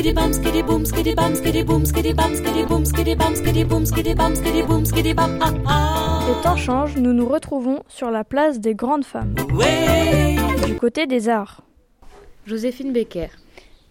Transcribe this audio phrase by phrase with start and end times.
[0.00, 0.84] skitty bum boom boom
[1.64, 1.84] boom boom
[5.14, 9.34] boom ah ah Le temps change, nous nous retrouvons sur la place des grandes femmes,
[10.66, 11.62] du côté des arts.
[12.46, 13.28] Joséphine Becker.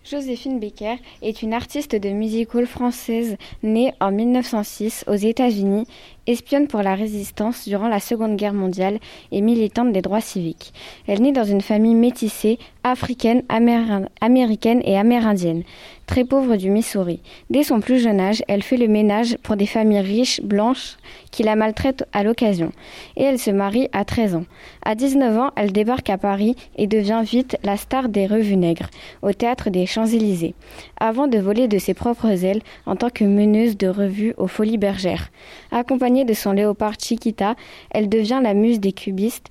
[0.04, 5.86] Joséphine Becker est une artiste de music hall française née en 1906 aux États-Unis,
[6.30, 9.00] espionne pour la résistance durant la Seconde Guerre mondiale
[9.32, 10.74] et militante des droits civiques.
[11.07, 15.64] Elle naît dans une famille métissée, africaine, améri- américaine et amérindienne,
[16.06, 17.20] très pauvre du Missouri.
[17.50, 20.97] Dès son plus jeune âge, elle fait le ménage pour des familles riches, blanches,
[21.32, 22.71] qui la maltraitent à l'occasion.
[23.18, 24.46] Et elle se marie à 13 ans.
[24.84, 28.89] À 19 ans, elle débarque à Paris et devient vite la star des revues nègres,
[29.21, 30.56] au théâtre des Champs-Élysées,
[31.00, 34.78] avant de voler de ses propres ailes en tant que meneuse de revue aux Folies
[34.78, 35.30] Bergères.
[35.72, 37.55] Accompagnée de son léopard Chiquita,
[37.91, 39.47] elle devient la muse des cubistes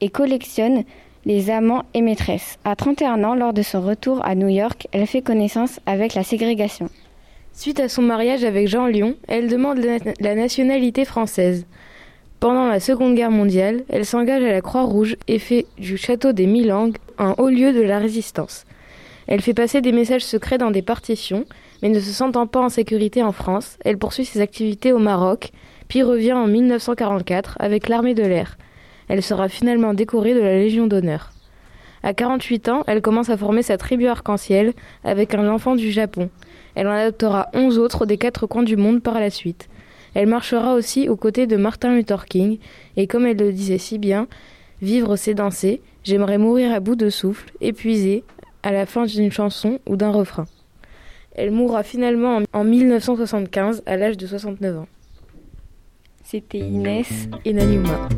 [0.00, 0.84] et collectionne
[1.24, 2.58] les amants et maîtresses.
[2.64, 6.22] À 31 ans, lors de son retour à New York, elle fait connaissance avec la
[6.22, 6.88] ségrégation.
[7.52, 11.66] Suite à son mariage avec Jean Lyon, elle demande la, nationalité française.
[12.40, 16.46] Pendant la Seconde Guerre mondiale, elle s'engage à la Croix-Rouge et fait du château des
[16.46, 18.66] Milangues un haut lieu de la résistance.
[19.26, 21.44] Elle fait passer des messages secrets dans des partitions,
[21.82, 25.50] mais ne se sentant pas en sécurité en France, elle poursuit ses activités au Maroc,
[25.88, 28.58] puis revient en 1944 avec l'armée de l'air.
[29.08, 31.30] Elle sera finalement décorée de la Légion d'honneur.
[32.02, 36.28] À 48 ans, elle commence à former sa tribu arc-en-ciel avec un enfant du Japon.
[36.74, 39.68] Elle en adoptera 11 autres des quatre coins du monde par la suite.
[40.14, 42.58] Elle marchera aussi aux côtés de Martin Luther King,
[42.96, 44.28] et comme elle le disait si bien,
[44.82, 48.22] vivre c'est danser, j'aimerais mourir à bout de souffle, épuisée,
[48.64, 50.46] à la fin d'une chanson ou d'un refrain.
[51.36, 54.88] Elle mourra finalement en- en 1975 à l'âge de 69 ans.
[56.24, 58.08] C'était Inès Et Nanuma.